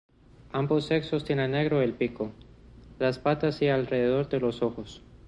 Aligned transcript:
Ambos 0.51 0.85
sexos 0.85 1.23
tienen 1.23 1.51
negro 1.51 1.83
el 1.83 1.93
pico, 1.93 2.31
las 2.97 3.19
patas 3.19 3.61
y 3.61 3.67
alrededor 3.67 4.27
de 4.29 4.39
los 4.39 4.63
ojos. 4.63 5.03